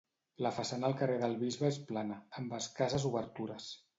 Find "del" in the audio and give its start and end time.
1.23-1.35